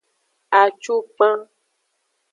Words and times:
Acukpan. 0.61 1.39